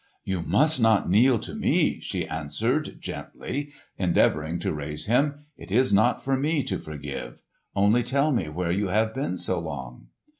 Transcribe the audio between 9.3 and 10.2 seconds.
so long."